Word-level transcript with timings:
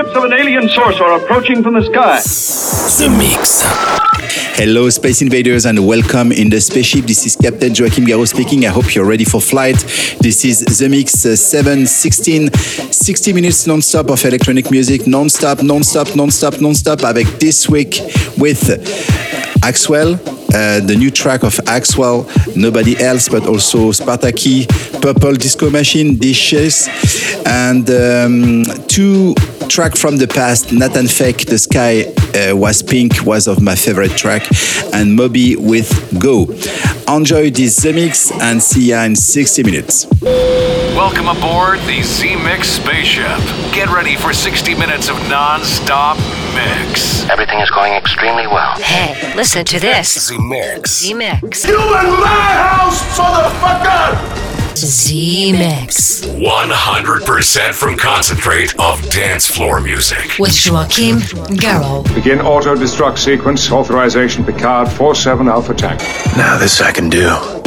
Ships 0.00 0.16
of 0.16 0.24
an 0.24 0.32
alien 0.32 0.66
source 0.70 0.98
are 0.98 1.20
approaching 1.20 1.62
from 1.62 1.74
the 1.74 1.82
sky. 1.82 2.20
The 2.96 3.10
Mix. 3.18 3.60
Hello, 4.56 4.88
Space 4.88 5.20
Invaders, 5.20 5.66
and 5.66 5.86
welcome 5.86 6.32
in 6.32 6.48
the 6.48 6.58
spaceship. 6.58 7.04
This 7.04 7.26
is 7.26 7.36
Captain 7.36 7.74
Joachim 7.74 8.06
Garraud 8.06 8.26
speaking. 8.26 8.64
I 8.64 8.68
hope 8.68 8.94
you're 8.94 9.04
ready 9.04 9.26
for 9.26 9.42
flight. 9.42 9.76
This 10.18 10.46
is 10.46 10.60
The 10.78 10.88
Mix 10.88 11.26
uh, 11.26 11.36
716, 11.36 12.50
60 12.50 13.32
minutes 13.34 13.66
non-stop 13.66 14.08
of 14.08 14.24
electronic 14.24 14.70
music, 14.70 15.06
non-stop, 15.06 15.62
non-stop, 15.62 16.16
non-stop, 16.16 16.62
non-stop, 16.62 17.04
avec 17.04 17.26
this 17.38 17.68
week 17.68 18.00
with 18.38 18.70
Axwell, 19.60 20.18
uh, 20.52 20.80
the 20.80 20.96
new 20.96 21.10
track 21.10 21.42
of 21.42 21.54
Axwell, 21.66 22.26
Nobody 22.56 23.00
Else, 23.00 23.28
but 23.28 23.46
also 23.46 23.92
Spartaque, 23.92 24.66
Purple 25.00 25.34
Disco 25.34 25.70
Machine, 25.70 26.16
Dishes, 26.16 26.88
and 27.46 27.88
um, 27.90 28.64
two 28.86 29.34
track 29.68 29.96
from 29.96 30.16
the 30.16 30.26
past, 30.26 30.72
Nathan 30.72 31.06
Fake, 31.06 31.46
The 31.46 31.58
Sky 31.58 32.02
uh, 32.34 32.56
Was 32.56 32.82
Pink, 32.82 33.24
was 33.24 33.46
of 33.46 33.62
my 33.62 33.76
favorite 33.76 34.16
track, 34.16 34.42
and 34.92 35.14
Moby 35.14 35.56
with 35.56 35.90
Go. 36.18 36.46
Enjoy 37.08 37.50
this 37.50 37.76
The 37.76 37.92
Mix 37.92 38.32
and 38.32 38.62
see 38.62 38.90
ya 38.90 39.04
in 39.04 39.14
60 39.14 39.62
minutes. 39.62 40.06
Welcome 41.00 41.28
aboard 41.28 41.78
the 41.80 42.02
Z 42.02 42.36
Mix 42.36 42.68
spaceship. 42.68 43.38
Get 43.72 43.88
ready 43.88 44.16
for 44.16 44.32
60 44.32 44.74
minutes 44.74 45.08
of 45.08 45.16
non 45.28 45.62
stop 45.64 46.18
mix. 46.54 47.28
Everything 47.30 47.60
is 47.60 47.70
going 47.70 47.94
extremely 47.94 48.46
well. 48.46 48.74
Hey, 48.76 49.34
listen 49.34 49.64
to 49.66 49.80
this. 49.80 50.30
The 50.40 50.46
Mix. 50.46 51.02
The 51.02 51.14
Mix. 51.14 51.66
You 51.66 51.76
in 51.76 51.80
my 51.80 52.26
house, 52.26 53.18
motherfucker! 53.18 54.74
Z 54.74 55.52
Mix. 55.52 56.24
100% 56.24 57.74
from 57.74 57.98
concentrate 57.98 58.72
of 58.80 59.06
dance 59.10 59.46
floor 59.46 59.82
music. 59.82 60.38
With 60.38 60.54
Joachim 60.64 61.18
Garraud. 61.58 62.14
Begin 62.14 62.40
auto 62.40 62.74
destruct 62.74 63.18
sequence. 63.18 63.70
Authorization 63.70 64.42
Picard 64.42 64.88
47 64.90 65.46
Alpha 65.46 65.74
Tank. 65.74 66.00
Now 66.38 66.56
this 66.58 66.80
I 66.80 66.90
can 66.90 67.10
do. 67.10 67.59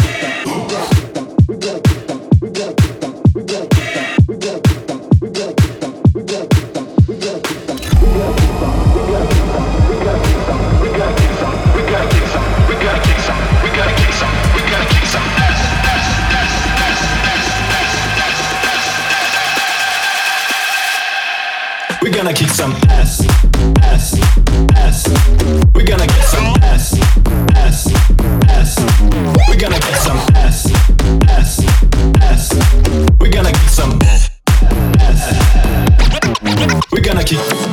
Gonna 22.34 22.48
kick 22.48 22.56
some 22.56 22.74
ass, 22.90 23.22
ass, 23.82 24.20
ass. 24.76 25.08
We're 25.76 25.86
gonna 25.86 26.08
get 26.08 26.24
some 26.24 26.56
ass, 26.64 26.98
ass, 27.56 27.88
ass. 28.48 28.80
We're 29.48 29.58
gonna 29.58 29.80
get 29.80 29.96
some 30.02 30.18
ass, 30.36 30.66
ass, 31.30 31.60
ass. 32.22 32.50
We're 33.20 33.30
gonna 33.30 33.52
get 33.52 33.70
some 33.70 34.00
ass. 34.02 34.30
We're 36.92 37.02
gonna 37.02 37.24
kick 37.24 37.73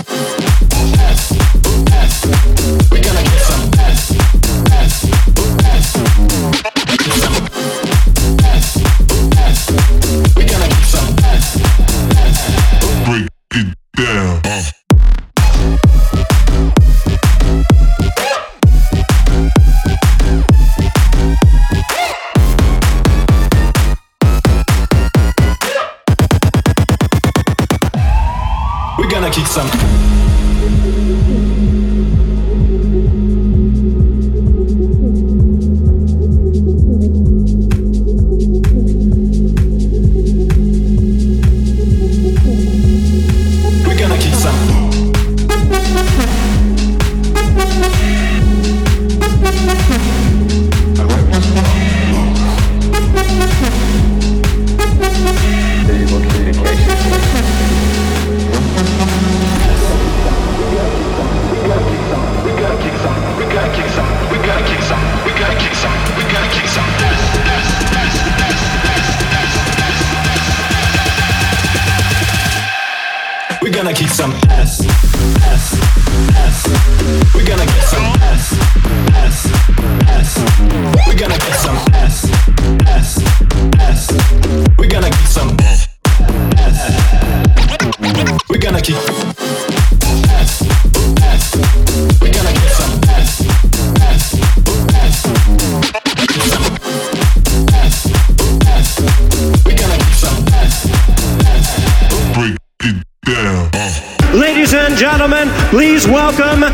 welcome 106.10 106.65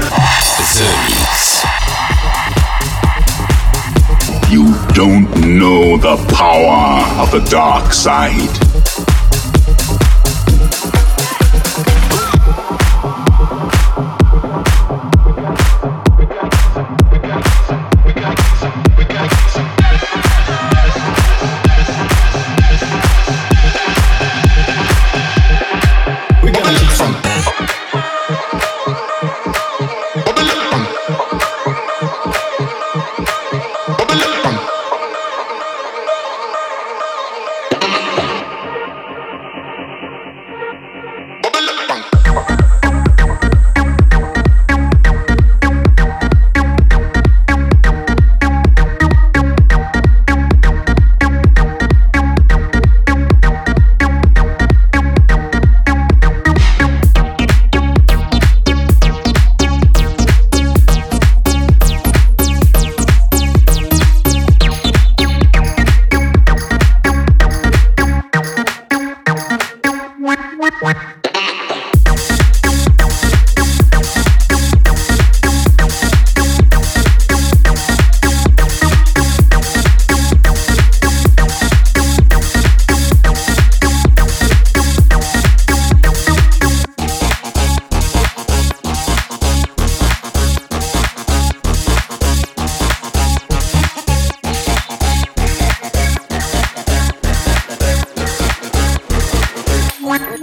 You 4.51 4.75
don't 4.95 5.29
know 5.59 5.99
the 5.99 6.17
power 6.35 7.05
of 7.21 7.31
the 7.31 7.47
dark 7.51 7.93
side. 7.93 8.66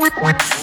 what, 0.04 0.22
what. 0.22 0.63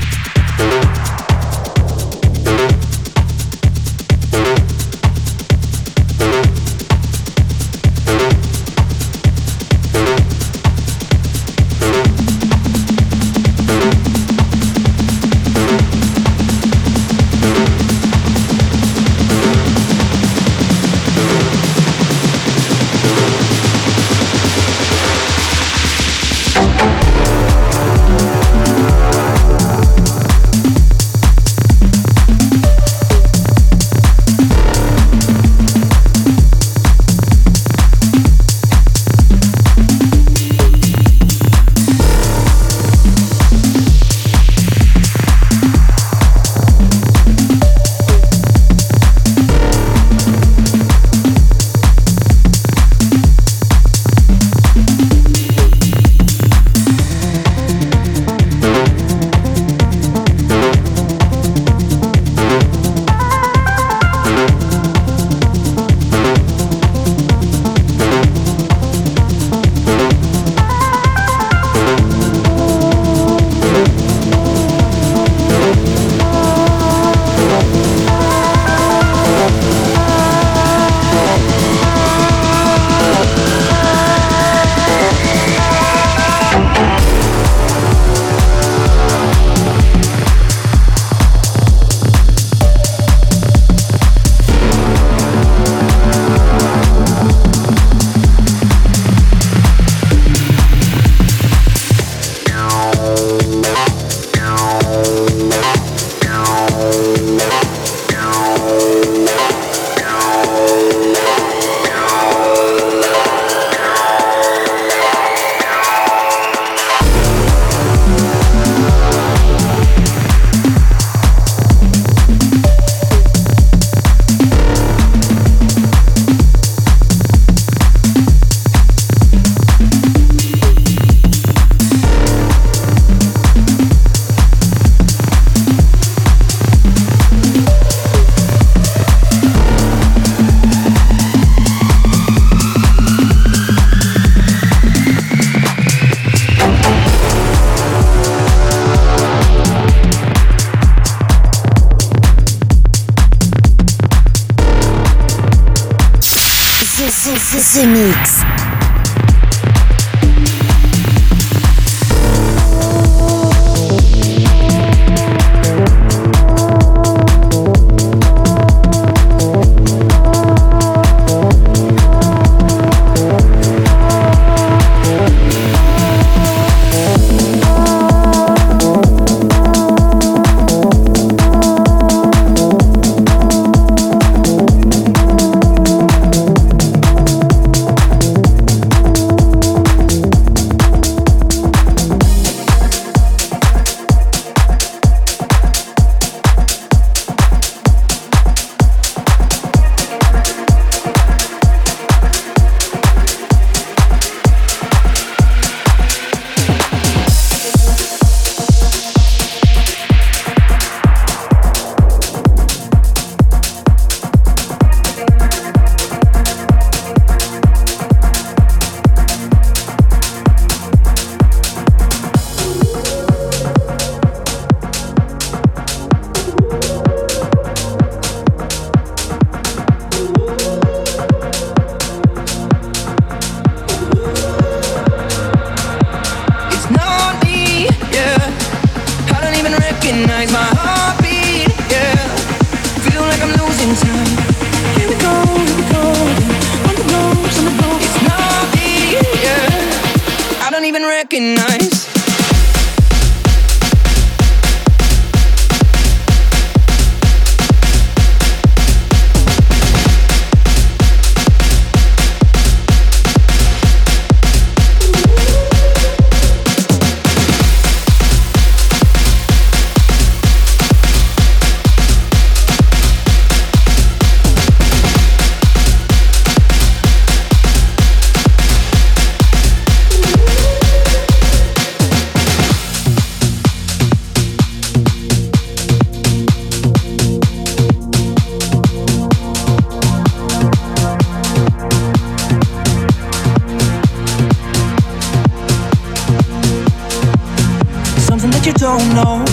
Don't 298.97 299.15
know. 299.15 299.45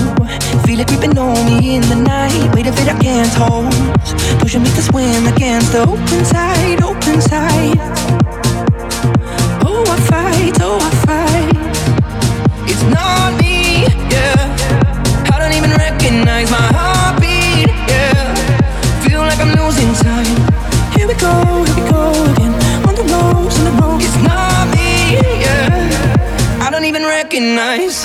Feel 0.64 0.80
it 0.80 0.88
creeping 0.88 1.16
on 1.16 1.35
me 1.47 1.76
in 1.76 1.83
the 1.83 1.95
night. 1.95 2.54
Weight 2.54 2.66
of 2.66 2.76
it 2.83 2.88
I 2.88 2.97
can't 2.99 3.33
hold. 3.40 3.73
Pushing 4.40 4.62
me 4.62 4.71
to 4.71 4.83
swim 4.83 5.26
against 5.26 5.73
the 5.73 5.83
open 5.83 6.21
tide, 6.35 6.83
open 6.83 7.18
tide. 7.33 7.78
Oh, 9.68 9.85
I 9.95 9.99
fight, 10.11 10.57
oh, 10.68 10.78
I 10.88 10.92
fight. 11.07 11.57
It's 12.71 12.85
not 12.95 13.28
me, 13.40 13.87
yeah. 14.14 14.38
I 15.33 15.37
don't 15.40 15.54
even 15.59 15.73
recognize 15.87 16.50
my 16.50 16.66
heartbeat, 16.78 17.68
yeah. 17.92 18.35
Feel 19.04 19.23
like 19.30 19.40
I'm 19.45 19.52
losing 19.61 19.92
time. 20.09 20.35
Here 20.97 21.07
we 21.07 21.14
go, 21.14 21.33
here 21.68 21.85
we 21.85 21.90
go 21.97 22.04
again. 22.33 22.54
On 22.88 22.95
the 22.99 23.04
ropes, 23.12 23.57
on 23.61 23.64
the 23.68 23.75
ropes. 23.80 24.04
It's 24.09 24.18
not 24.30 24.66
me, 24.75 25.14
yeah. 25.45 26.66
I 26.66 26.71
don't 26.73 26.87
even 26.87 27.04
recognize. 27.04 28.04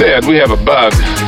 Dad, 0.00 0.24
we 0.24 0.38
have 0.38 0.50
a 0.50 0.56
bug. 0.56 1.19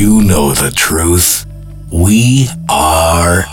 you 0.00 0.22
know 0.22 0.54
the 0.54 0.70
truth. 0.70 1.44
We 1.92 2.48
are 2.70 3.44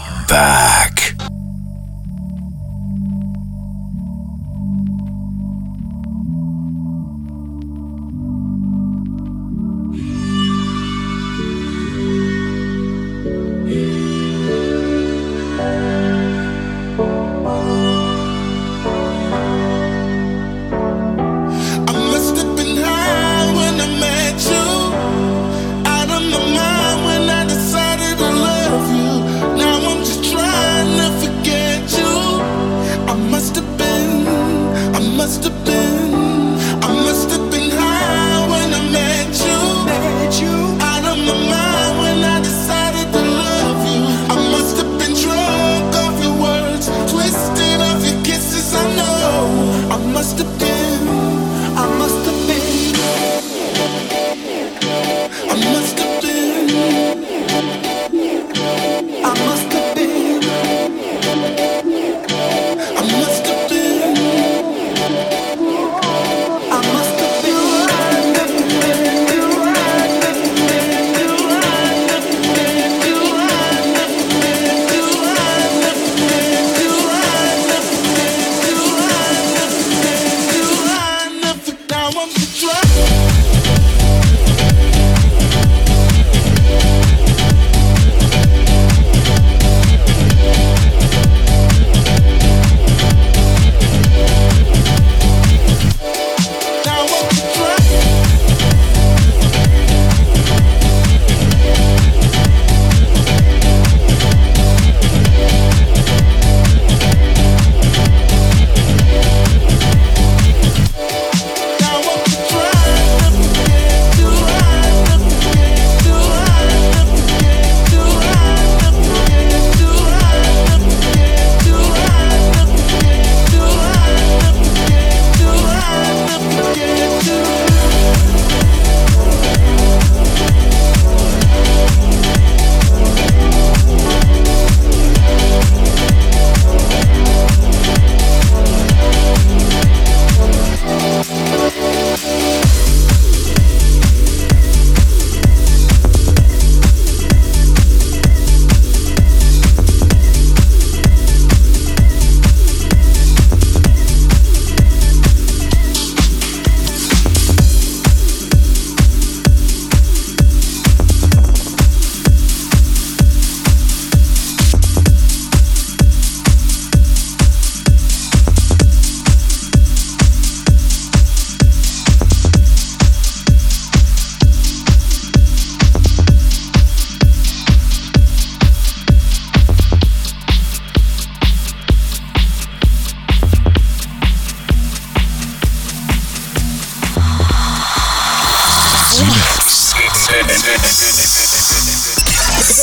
The 192.67 192.73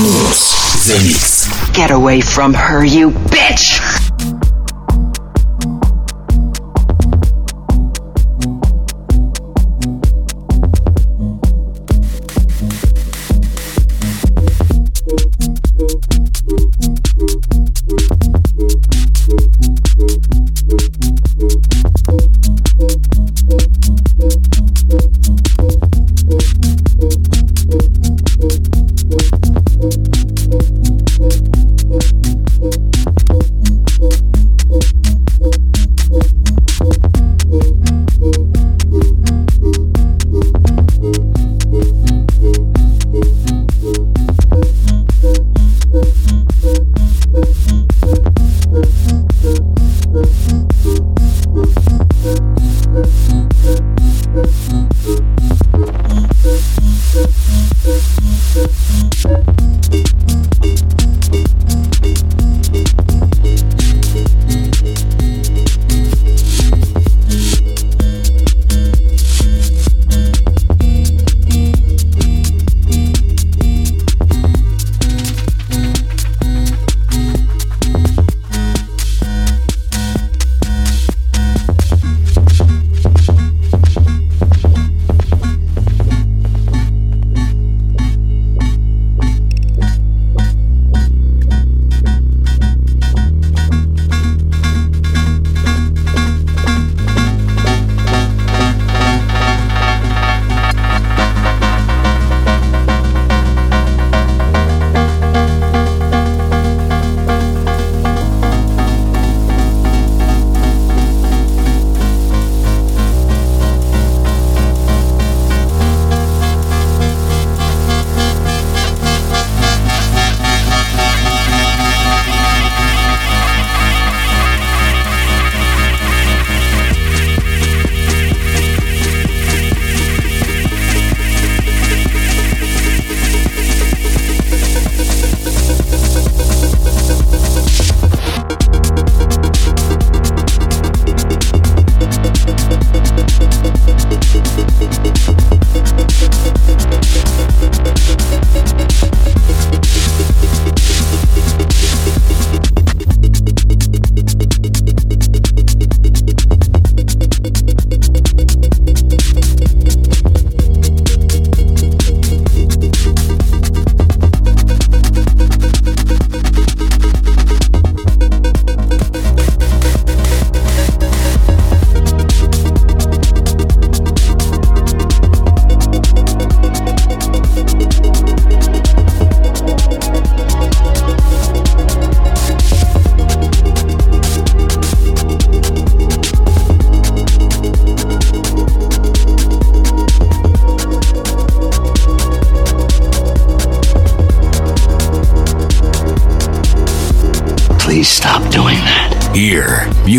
Mix. 0.00 0.86
The 0.86 0.96
Mix. 1.04 1.70
Get 1.72 1.90
away 1.90 2.22
from 2.22 2.54
her, 2.54 2.82
you 2.82 3.10
bitch! 3.10 3.80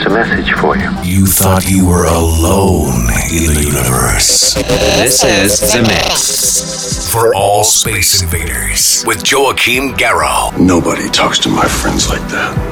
There 0.00 0.22
is 0.22 0.30
a 0.30 0.34
message 0.34 0.52
for 0.54 0.78
you. 0.78 0.90
You 1.02 1.26
thought 1.26 1.68
you 1.68 1.86
were 1.86 2.06
alone 2.06 3.00
in 3.30 3.52
the 3.52 3.64
universe. 3.66 4.54
This 4.54 5.22
is 5.22 5.60
The 5.60 5.82
Mix. 5.82 7.12
For 7.12 7.34
all 7.34 7.64
space 7.64 8.22
invaders 8.22 9.04
with 9.06 9.30
Joachim 9.30 9.92
Garraud. 9.92 10.58
Nobody 10.58 11.10
talks 11.10 11.38
to 11.40 11.50
my 11.50 11.68
friends 11.68 12.08
like 12.08 12.26
that. 12.30 12.69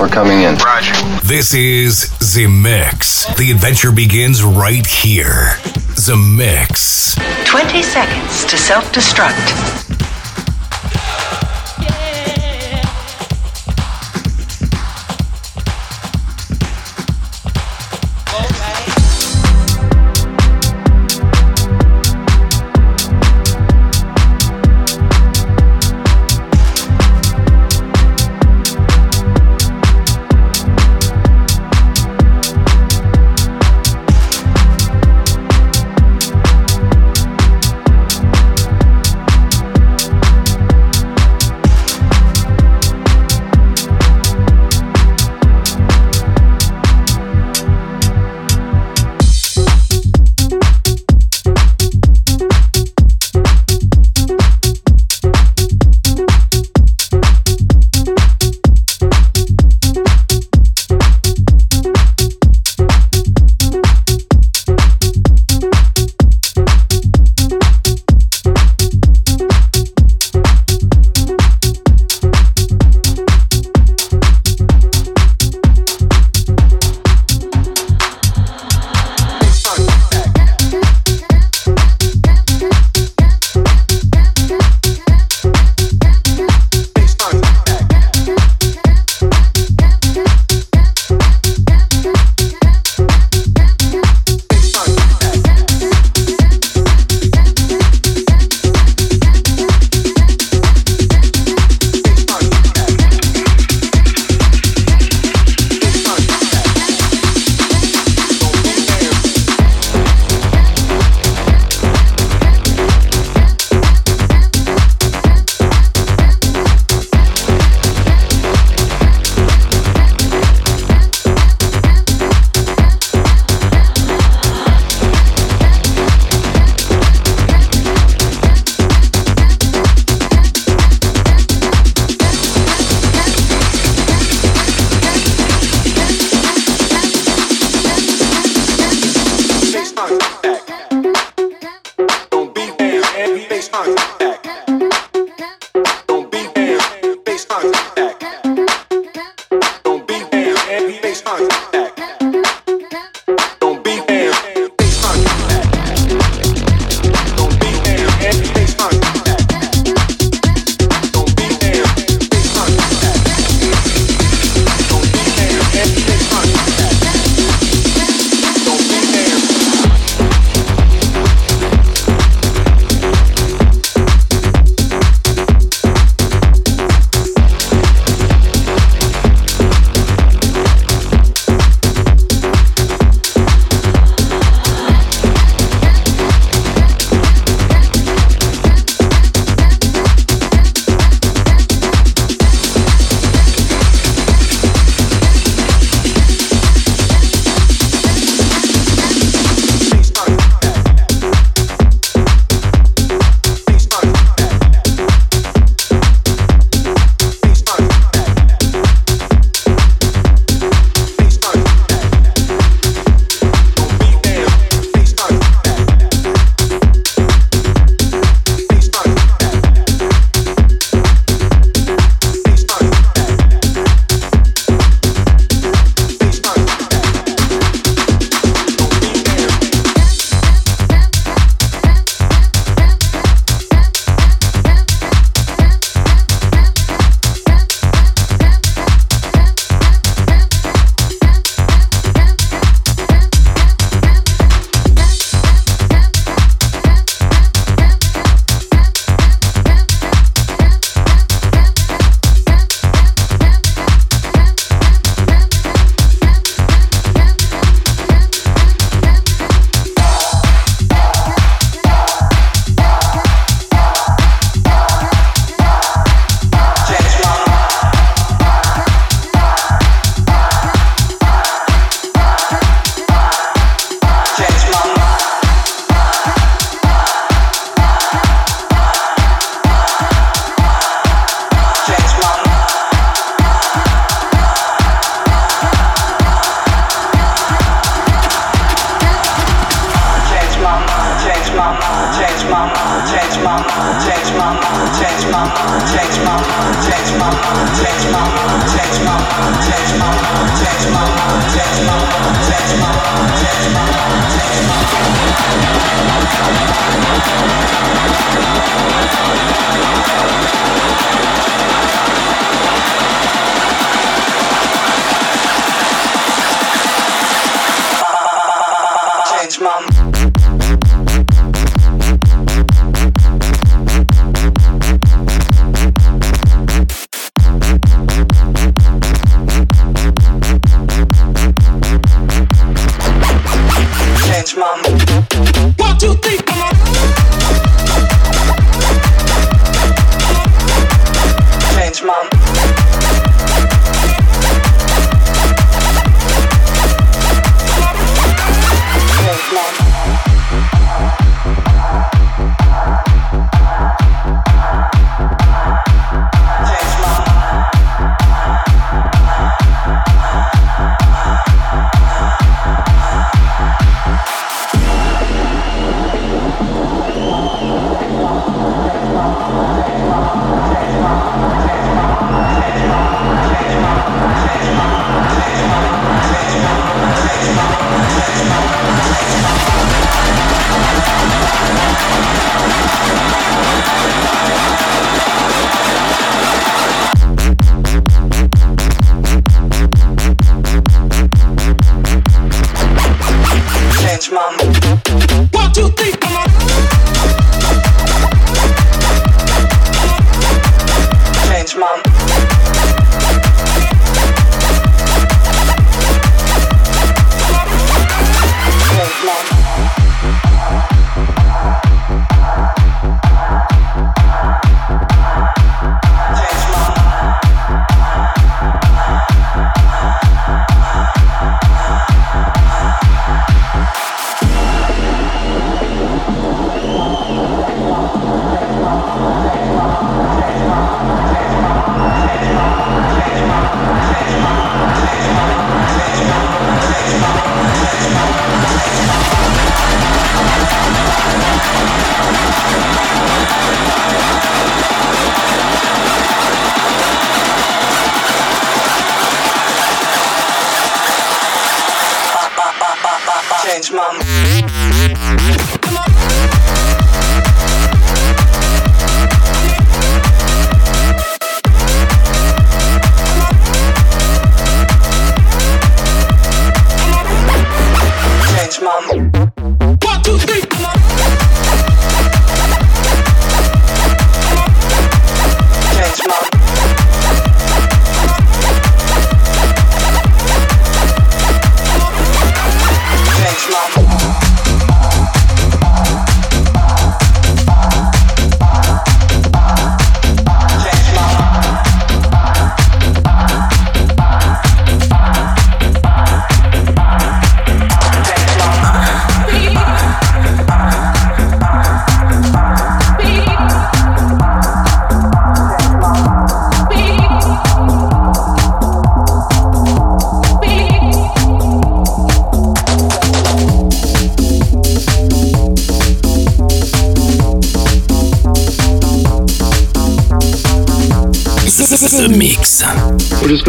We're 0.00 0.08
coming 0.08 0.40
in. 0.44 0.54
Roger. 0.56 0.94
This 1.26 1.52
is 1.52 2.08
The 2.34 2.46
Mix. 2.46 3.26
The 3.36 3.50
adventure 3.50 3.92
begins 3.92 4.42
right 4.42 4.86
here. 4.86 5.56
The 6.06 6.16
Mix. 6.16 7.16
20 7.44 7.82
seconds 7.82 8.46
to 8.46 8.56
self 8.56 8.90
destruct. 8.92 9.79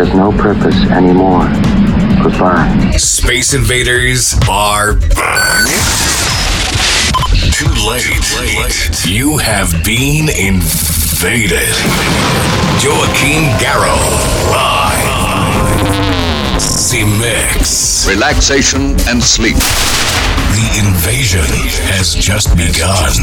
Serve 0.00 0.14
no 0.14 0.32
purpose 0.32 0.80
anymore. 0.92 1.44
Goodbye. 2.22 2.92
Space 2.96 3.52
Invaders 3.52 4.34
are 4.48 4.94
back. 4.94 5.66
Too 7.52 7.68
late. 7.86 9.04
You 9.04 9.36
have 9.36 9.84
been 9.84 10.30
invaded. 10.30 11.68
Joachim 12.80 13.44
Garraud. 13.60 14.00
Live. 14.50 16.62
Z-Mix. 16.62 18.08
Relaxation 18.08 18.96
and 19.06 19.22
sleep. 19.22 19.58
The 20.60 20.86
invasion 20.86 21.40
has 21.88 22.14
just 22.14 22.54
begun. 22.54 23.16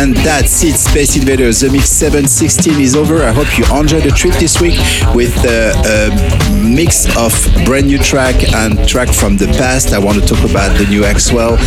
And 0.00 0.16
that's 0.16 0.64
it, 0.64 0.76
Space 0.76 1.16
Invaders. 1.16 1.60
The 1.60 1.70
Mix 1.70 1.90
716 1.90 2.80
is 2.80 2.96
over. 2.96 3.22
I 3.22 3.32
hope 3.32 3.58
you 3.58 3.64
enjoyed 3.76 4.04
the 4.04 4.10
trip 4.10 4.32
this 4.36 4.58
week 4.58 4.78
with 5.14 5.36
a, 5.44 5.76
a 5.84 6.64
mix 6.64 7.04
of 7.16 7.32
brand 7.66 7.88
new 7.88 7.98
track 7.98 8.36
and 8.54 8.88
track 8.88 9.10
from 9.12 9.36
the 9.36 9.48
past. 9.58 9.92
I 9.92 9.98
want 9.98 10.18
to 10.18 10.26
talk 10.26 10.48
about 10.48 10.76
the 10.78 10.86
new 10.86 11.02
Axwell, 11.02 11.58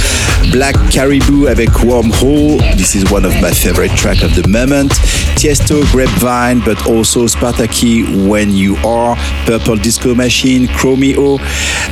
Black 0.52 0.76
Caribou 0.92 1.48
avec 1.48 1.70
Wormhole. 1.70 2.58
This 2.78 2.96
is 2.96 3.10
one 3.12 3.26
of 3.26 3.34
my 3.42 3.52
favorite 3.52 3.92
track 3.92 4.24
of 4.24 4.36
the 4.36 4.48
moment. 4.48 4.92
Tiesto, 5.40 5.90
Grapevine, 5.92 6.60
but 6.66 6.86
also 6.88 7.26
Spartaque, 7.28 8.28
When 8.28 8.50
You 8.52 8.76
Are, 8.78 9.16
Purple 9.46 9.78
Disco 9.78 10.14
Machine, 10.14 10.68
Chromeo, 10.68 11.40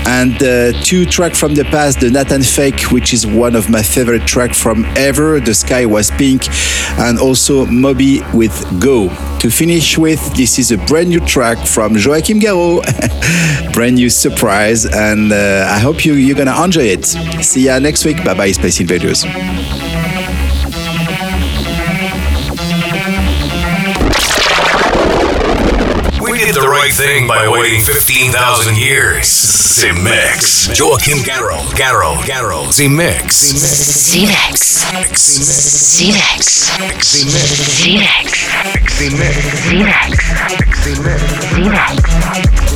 and 0.06 0.34
uh, 0.44 0.74
two 0.84 1.06
track 1.06 1.34
from 1.34 1.56
the 1.56 1.64
past, 1.66 2.02
the 2.02 2.07
Nathan 2.12 2.44
Fake, 2.44 2.92
which 2.92 3.14
is 3.14 3.26
one 3.26 3.56
of 3.56 3.70
my 3.70 3.82
favorite 3.82 4.26
tracks 4.26 4.62
from 4.62 4.86
ever. 4.96 5.40
The 5.40 5.54
Sky 5.54 5.86
Was 5.86 6.12
Pink, 6.12 6.48
and 7.00 7.20
also 7.20 7.66
Moby 7.66 8.22
with 8.34 8.54
Go. 8.80 9.10
To 9.40 9.50
finish 9.50 9.98
with, 9.98 10.22
this 10.36 10.60
is 10.60 10.72
a 10.72 10.78
brand 10.78 11.10
new 11.10 11.20
track 11.20 11.58
from 11.66 11.96
Joachim 11.96 12.40
Garraud, 12.40 12.84
brand 13.74 13.96
new 13.96 14.10
surprise, 14.10 14.86
and 14.86 15.32
uh, 15.32 15.68
I 15.70 15.80
hope 15.80 16.06
you, 16.06 16.14
you're 16.14 16.38
gonna 16.38 16.64
enjoy 16.64 16.84
it. 16.84 17.06
See 17.06 17.66
ya 17.66 17.80
next 17.80 18.06
week. 18.06 18.24
Bye 18.24 18.34
bye, 18.34 18.52
Space 18.52 18.80
Invaders. 18.80 19.24
The 26.58 26.68
right 26.68 26.92
thing 26.92 27.28
by 27.28 27.48
waiting 27.48 27.82
15,000 27.82 28.78
years. 28.78 29.28
Z-Mix. 29.28 30.68
Joachim 30.70 31.20
Garraud. 31.20 31.70
Garraud. 31.78 32.26
Garraud. 32.26 32.74
Z-Mix. 32.74 33.36
Z-Mix. 34.10 34.82
Z-Mix. 35.86 36.72
Z-Mix. 42.26 42.67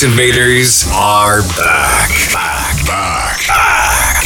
Space 0.00 0.10
Invaders 0.12 0.86
are 0.94 1.42
back. 1.58 2.08
Back. 2.32 2.86
Back. 2.86 3.46
Back. 3.46 4.24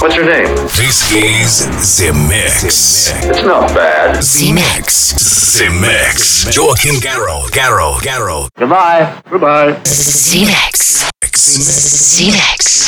What's 0.00 0.14
your 0.14 0.26
name? 0.26 0.54
This 0.76 1.10
is 1.12 1.66
Z-Mix. 1.82 3.10
It's 3.24 3.42
not 3.42 3.74
bad. 3.74 4.22
Z-Mix. 4.22 5.16
Z-Mix. 5.18 6.56
Joachim 6.56 7.00
Garraud. 7.00 7.50
Garraud. 7.50 8.00
Garraud. 8.02 8.48
Goodbye. 8.56 9.20
Goodbye. 9.28 9.80
Z-Mix. 9.84 11.10
Z-Mix. 11.36 12.81